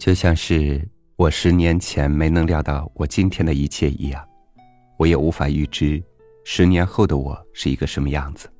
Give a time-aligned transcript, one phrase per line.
[0.00, 0.82] 就像是
[1.16, 4.26] 我十年前没能料到我今天的一切一样，
[4.98, 6.02] 我也无法预知
[6.42, 8.50] 十年后的我是一个什么样子。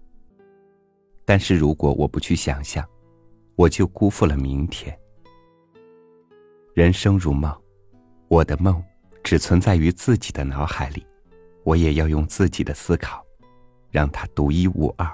[1.25, 2.87] 但是如果我不去想象，
[3.57, 4.95] 我就辜负了明天。
[6.75, 7.51] 人生如梦，
[8.29, 8.85] 我的梦
[9.25, 11.07] 只存在于自己的脑海里，
[11.65, 13.25] 我也要用自己的思考，
[13.91, 15.11] 让它独一无二，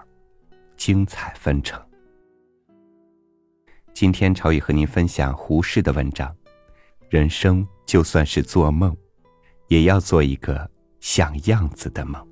[0.77, 1.81] 精彩纷呈。
[3.97, 6.31] 今天朝宇和您分享胡适的文章：
[7.09, 8.95] 人生就算是做梦，
[9.69, 12.23] 也要做一个像样子的梦。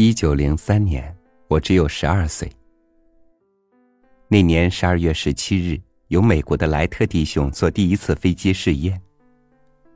[0.00, 1.12] 一九零三年，
[1.48, 2.48] 我只有十二岁。
[4.28, 9.02] 那年十二月十七日，由美国的莱特弟兄做第一次飞机试验，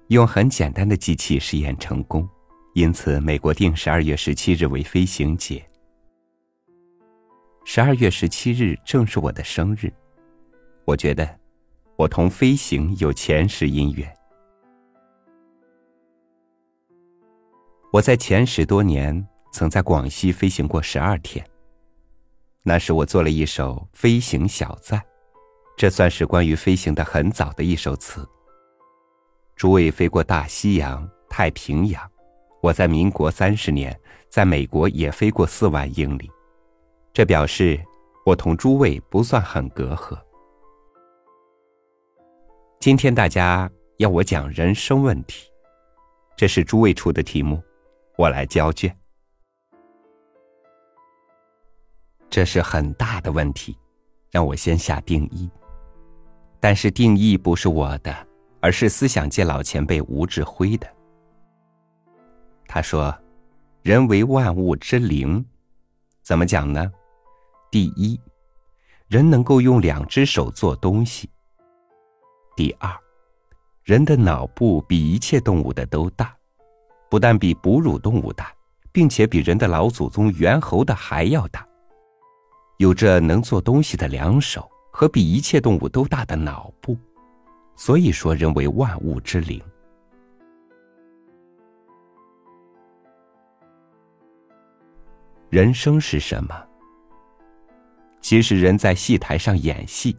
[0.09, 2.29] 用很简单的机器试验成功，
[2.75, 5.65] 因此美国定十二月十七日为飞行节。
[7.65, 9.89] 十二月十七日正是我的生日，
[10.85, 11.39] 我觉得
[11.95, 14.13] 我同飞行有前世姻缘。
[17.93, 19.25] 我在前十多年。
[19.53, 21.47] 曾在广西飞行过十二天。
[22.65, 24.99] 那时我做了一首《飞行小赞》，
[25.77, 28.27] 这算是关于飞行的很早的一首词。
[29.55, 32.11] 诸位飞过大西洋、太平洋，
[32.63, 33.97] 我在民国三十年
[34.29, 36.31] 在美国也飞过四万英里，
[37.13, 37.81] 这表示
[38.25, 40.19] 我同诸位不算很隔阂。
[42.81, 45.49] 今天大家要我讲人生问题，
[46.37, 47.63] 这是诸位出的题目，
[48.17, 48.97] 我来交卷。
[52.33, 53.77] 这是很大的问题，
[54.31, 55.51] 让我先下定义。
[56.59, 58.27] 但是定义不是我的，
[58.59, 60.87] 而是思想界老前辈吴志辉的。
[62.67, 63.15] 他说
[63.85, 65.45] ：“人为万物之灵，
[66.23, 66.91] 怎么讲呢？
[67.71, 68.19] 第一，
[69.09, 71.29] 人能够用两只手做东西；
[72.57, 72.91] 第二，
[73.85, 76.35] 人的脑部比一切动物的都大，
[77.11, 78.51] 不但比哺乳动物大，
[78.91, 81.63] 并且比人的老祖宗猿猴的还要大。”
[82.79, 86.97] 有着能做东西的两手和比一切动物都大的脑部，
[87.77, 89.63] 所以说人为万物之灵。
[95.49, 96.67] 人生是什么？
[98.21, 100.17] 其实人在戏台上演戏，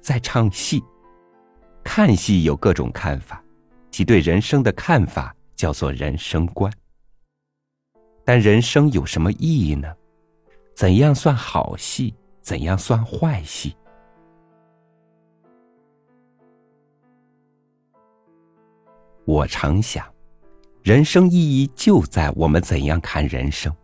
[0.00, 0.82] 在唱戏，
[1.82, 3.42] 看戏有各种看法，
[3.90, 6.72] 即对人生的看法叫做人生观。
[8.24, 9.92] 但人生有什么意义呢？
[10.78, 12.14] 怎样算好戏？
[12.40, 13.76] 怎样算坏戏？
[19.24, 20.06] 我常想，
[20.84, 23.74] 人生意义就在我们怎样看人生。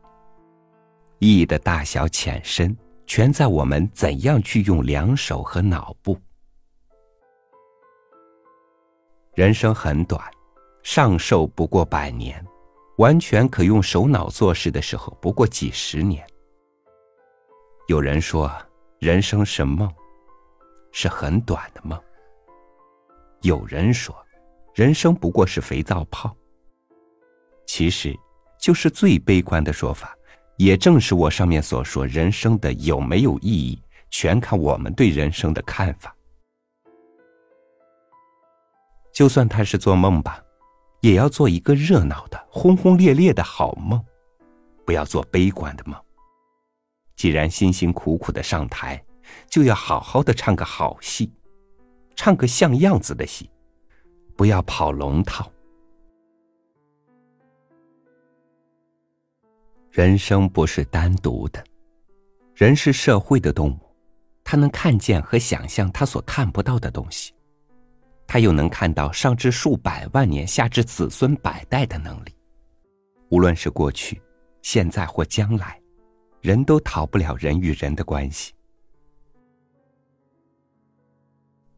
[1.18, 2.76] 意义的大小浅深，
[3.08, 6.16] 全在我们怎样去用两手和脑部。
[9.34, 10.22] 人生很短，
[10.84, 12.40] 上寿不过百年，
[12.98, 16.24] 完全可用手脑做事的时候不过几十年。
[17.86, 18.50] 有人说，
[18.98, 19.92] 人生是梦，
[20.90, 22.00] 是很短的梦。
[23.42, 24.16] 有人说，
[24.74, 26.34] 人生不过是肥皂泡。
[27.66, 28.18] 其实，
[28.58, 30.16] 就是最悲观的说法。
[30.56, 33.78] 也正是我上面所说，人生的有没有意义，
[34.08, 36.16] 全看我们对人生的看法。
[39.12, 40.42] 就算他是做梦吧，
[41.00, 44.02] 也要做一个热闹的、轰轰烈烈的好梦，
[44.86, 46.03] 不要做悲观的梦。
[47.16, 49.02] 既然辛辛苦苦的上台，
[49.48, 51.32] 就要好好的唱个好戏，
[52.14, 53.50] 唱个像样子的戏，
[54.36, 55.50] 不要跑龙套。
[59.90, 61.64] 人生不是单独的，
[62.54, 63.78] 人是社会的动物，
[64.42, 67.32] 他能看见和想象他所看不到的东西，
[68.26, 72.34] 他又能看到上至数百万年、下至子孙百代的能力，
[73.30, 74.20] 无论是过去、
[74.62, 75.80] 现在或将来。
[76.44, 78.52] 人都逃不了人与人的关系，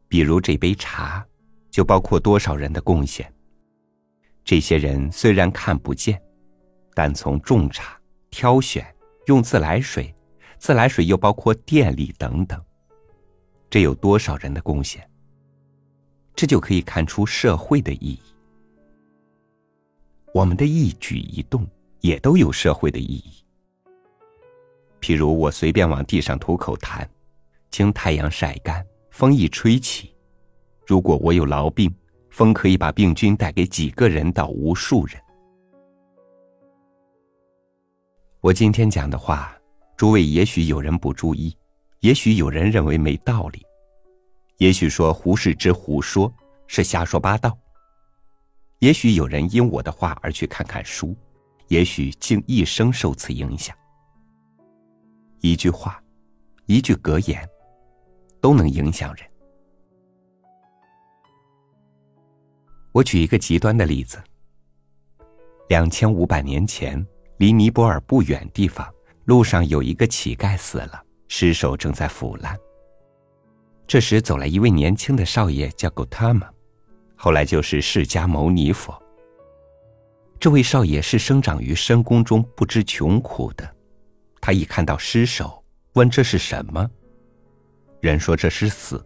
[0.09, 1.25] 比如这杯茶，
[1.71, 3.33] 就包括多少人的贡献。
[4.45, 6.21] 这些人虽然看不见，
[6.95, 7.97] 但从种茶、
[8.29, 8.85] 挑选、
[9.27, 10.13] 用自来水，
[10.59, 12.61] 自来水又包括电力等等，
[13.71, 15.09] 这有多少人的贡献？
[16.35, 18.21] 这就可以看出社会的意义。
[20.35, 21.65] 我们的一举一动
[22.01, 23.46] 也都有社会的意义。
[25.07, 27.07] 譬如我随便往地上吐口痰，
[27.71, 30.13] 经太阳晒干，风一吹起，
[30.85, 31.95] 如果我有痨病，
[32.29, 35.17] 风可以把病菌带给几个人到无数人。
[38.41, 39.57] 我今天讲的话，
[39.97, 41.57] 诸位也许有人不注意，
[42.01, 43.65] 也许有人认为没道理，
[44.57, 46.35] 也许说胡适之胡说，
[46.67, 47.57] 是瞎说八道。
[48.81, 51.17] 也许有人因我的话而去看看书，
[51.69, 53.73] 也许竟一生受此影响。
[55.47, 56.03] 一句话，
[56.67, 57.49] 一句格言，
[58.41, 59.25] 都能影响人。
[62.91, 64.21] 我举一个极端的例子：
[65.69, 67.07] 两千五百年前，
[67.37, 68.93] 离尼泊尔不远地方，
[69.27, 72.59] 路上有一个乞丐死了，尸首正在腐烂。
[73.87, 76.49] 这时走来一位年轻的少爷，叫 Gotama，
[77.15, 79.01] 后来就是释迦牟尼佛。
[80.41, 83.76] 这位少爷是生长于深宫中不知穷苦的。
[84.47, 85.61] 他一看到尸首，
[85.95, 86.89] 问这是什么？
[88.01, 89.05] 人说这是死。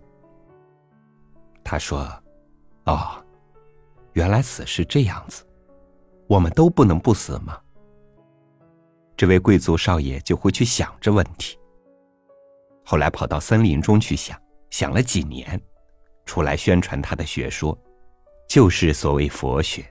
[1.65, 2.07] 他说
[2.85, 3.25] ：“哦，
[4.13, 5.43] 原来死是这样子，
[6.29, 7.59] 我们都不能不死吗？”
[9.17, 11.59] 这位贵族少爷就会去想这问题。
[12.85, 14.39] 后来跑到森林中去想，
[14.69, 15.59] 想了几年，
[16.27, 17.75] 出来宣传他的学说，
[18.47, 19.91] 就是所谓佛学。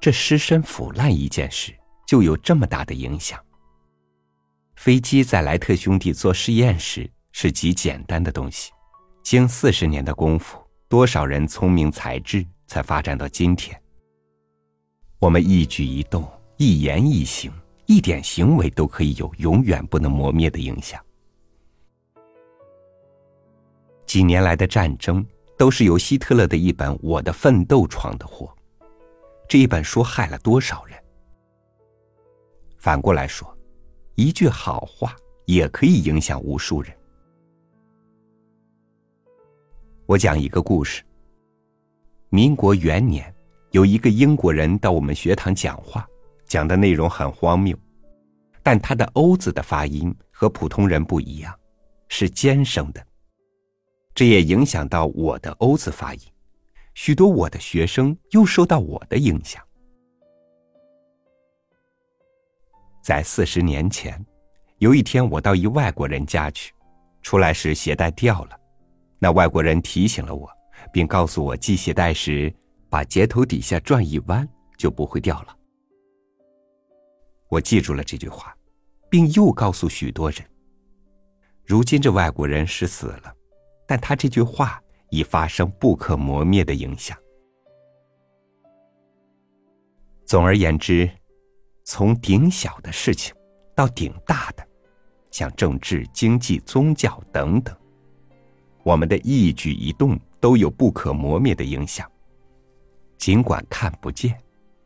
[0.00, 1.74] 这尸身腐烂一件事。
[2.12, 3.42] 就有这么大的影响。
[4.76, 8.70] 飞机在莱特兄弟做试验时是极简单的东西，
[9.22, 13.74] 经四十年的功夫，多少人聪明才智才发展到今天。
[15.20, 17.50] 我们一举一动、一言一行、
[17.86, 21.02] 一点行为都可以有永远不能磨灭的影响。
[24.04, 25.26] 几年来的战争
[25.56, 28.54] 都是由希特勒的一本《我的奋斗》闯的祸，
[29.48, 31.01] 这一本书害了多少人？
[32.82, 33.56] 反过来说，
[34.16, 35.14] 一句好话
[35.44, 36.92] 也可以影响无数人。
[40.04, 41.00] 我讲一个故事。
[42.28, 43.32] 民国元年，
[43.70, 46.04] 有一个英国人到我们学堂讲话，
[46.44, 47.78] 讲的内容很荒谬，
[48.64, 51.56] 但他的“欧”字的发音和普通人不一样，
[52.08, 53.06] 是尖声的，
[54.12, 56.20] 这也影响到我的“欧”字发音，
[56.94, 59.64] 许多我的学生又受到我的影响。
[63.02, 64.24] 在四十年前，
[64.78, 66.72] 有一天我到一外国人家去，
[67.20, 68.56] 出来时鞋带掉了，
[69.18, 70.48] 那外国人提醒了我，
[70.92, 72.54] 并告诉我系鞋带时
[72.88, 75.56] 把结头底下转一弯就不会掉了。
[77.48, 78.56] 我记住了这句话，
[79.10, 80.38] 并又告诉许多人。
[81.64, 83.34] 如今这外国人是死了，
[83.84, 87.18] 但他这句话已发生不可磨灭的影响。
[90.24, 91.10] 总而言之。
[91.84, 93.34] 从顶小的事情
[93.74, 94.66] 到顶大的，
[95.30, 97.76] 像政治、经济、宗教等等，
[98.82, 102.10] 我们的一举一动都有不可磨灭的影响。
[103.18, 104.36] 尽管看不见，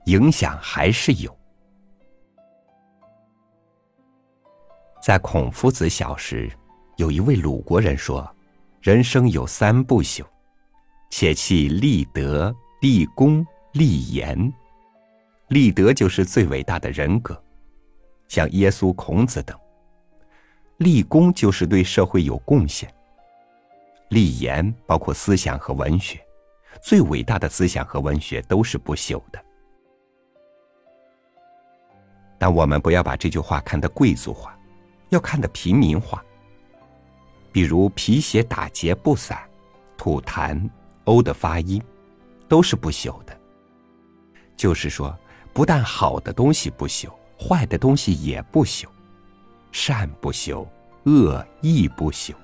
[0.06, 1.36] 影响还是有。
[5.02, 6.50] 在孔夫子小时，
[6.96, 8.28] 有一位鲁国人说
[8.82, 10.24] ：“人生有三不朽，
[11.10, 14.52] 且弃立德、立功、立言。”
[15.48, 17.40] 立德就是最伟大的人格，
[18.26, 19.56] 像耶稣、孔子等；
[20.78, 22.88] 立功就是对社会有贡献；
[24.08, 26.20] 立言包括思想和文学，
[26.82, 29.40] 最伟大的思想和文学都是不朽的。
[32.38, 34.58] 但我们不要把这句话看得贵族化，
[35.10, 36.24] 要看得平民化。
[37.52, 39.38] 比如皮鞋打结不散，
[39.96, 40.68] 吐痰、
[41.04, 41.80] 呕的发音，
[42.48, 43.40] 都是不朽的。
[44.56, 45.16] 就是说。
[45.56, 47.10] 不但好的东西不朽，
[47.40, 48.84] 坏的东西也不朽，
[49.72, 50.68] 善不朽，
[51.04, 52.34] 恶亦不朽。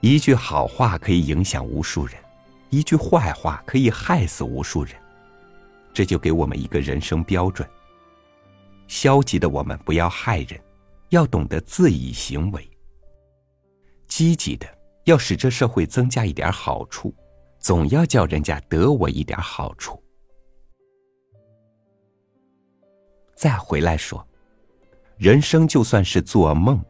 [0.00, 2.20] 一句好话可以影响无数人，
[2.68, 4.92] 一句坏话可以害死无数人。
[5.94, 7.68] 这就给我们一个人生标准：
[8.88, 10.60] 消极的我们不要害人，
[11.10, 12.60] 要懂得自以行为；
[14.08, 14.66] 积极的
[15.04, 17.14] 要使这社会增加一点好处。
[17.66, 20.00] 总要叫人家得我一点好处。
[23.34, 24.24] 再回来说，
[25.16, 26.80] 人生就算是做梦，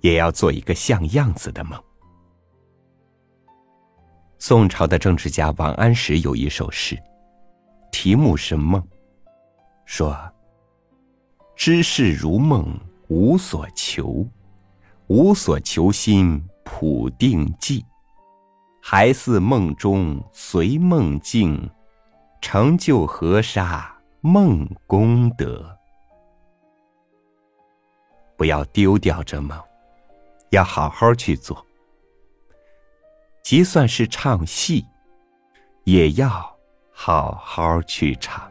[0.00, 1.80] 也要做一个像样子的梦。
[4.36, 7.00] 宋朝的政治家王安石有一首诗，
[7.92, 8.82] 题目是《梦》，
[9.84, 10.18] 说
[11.54, 14.26] ：“知事如梦，无所求，
[15.06, 17.86] 无所求心，普定计。”
[18.88, 21.68] 还似梦中随梦境，
[22.40, 25.76] 成就河沙梦功德。
[28.36, 29.60] 不要丢掉这梦，
[30.50, 31.66] 要好好去做。
[33.42, 34.86] 即算是唱戏，
[35.82, 36.56] 也要
[36.92, 38.48] 好好去唱。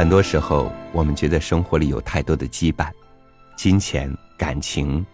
[0.00, 2.90] 很多时候，我们觉得生活里有太多的羁绊，
[3.54, 5.04] 金钱、感情，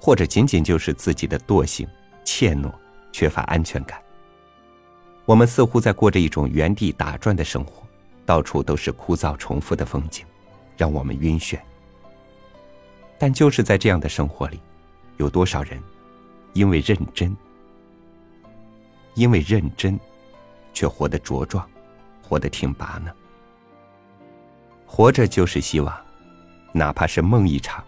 [0.00, 1.86] 或者仅仅就是自己的惰性、
[2.24, 2.68] 怯懦、
[3.12, 4.02] 缺乏安全感。
[5.24, 7.86] 我们似乎在过着一种原地打转的生活，
[8.26, 10.26] 到处都是枯燥重复的风景，
[10.76, 11.56] 让我们晕眩。
[13.18, 14.60] 但就是在这样的生活里，
[15.18, 15.80] 有多少人
[16.54, 17.36] 因为认真，
[19.14, 19.96] 因为认真，
[20.74, 21.64] 却活得茁壮，
[22.20, 23.12] 活得挺拔呢？
[24.90, 25.94] 活着就是希望，
[26.72, 27.84] 哪怕是梦一场，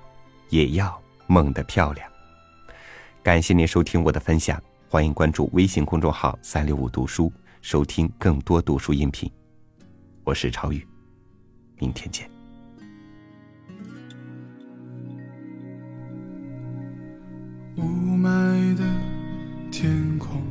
[0.51, 2.07] 也要梦得漂亮。
[3.23, 9.29] 感谢您收听我的分享，欢迎关注微信公众号“三六五读书”，收听更多读书音频。
[10.25, 10.87] 我是超宇，
[11.79, 12.31] 明天见。
[17.77, 18.85] 雾霾的
[19.73, 20.43] 天空，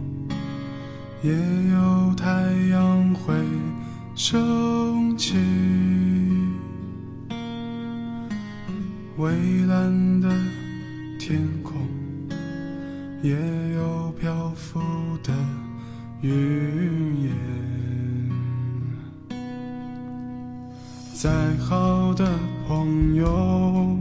[1.22, 2.28] 也有太
[2.72, 3.36] 阳会
[4.16, 5.38] 升起。
[9.20, 10.30] 蔚蓝的
[11.20, 11.74] 天空，
[13.22, 13.36] 也
[13.76, 14.80] 有漂浮
[15.22, 15.34] 的
[16.22, 17.34] 云烟。
[21.14, 22.32] 再好的
[22.66, 23.98] 朋友，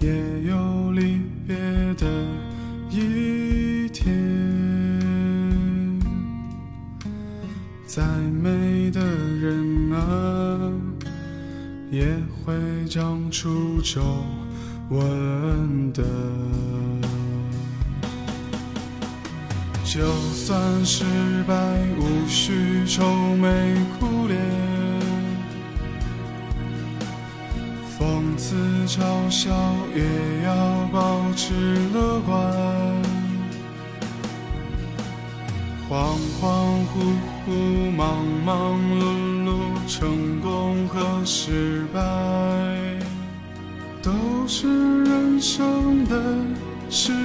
[0.00, 1.54] 也有离别
[1.94, 2.04] 的
[2.90, 4.12] 一天。
[7.86, 8.04] 再
[8.42, 10.72] 美的人啊，
[11.92, 12.23] 也。
[12.44, 12.52] 会
[12.90, 14.02] 长出皱
[14.90, 16.02] 纹的，
[19.82, 21.04] 就算失
[21.48, 21.54] 败
[21.98, 23.02] 无需愁
[23.36, 24.38] 眉苦脸，
[27.98, 28.54] 讽刺
[28.86, 29.50] 嘲笑
[29.94, 30.04] 也
[30.44, 31.54] 要保持
[31.94, 32.52] 乐观，
[35.88, 36.42] 恍恍
[36.92, 37.16] 惚
[37.48, 39.23] 惚，忙忙碌碌。
[39.96, 42.00] 成功和失败
[44.02, 44.10] 都
[44.48, 46.20] 是人生的。
[46.90, 47.23] 事。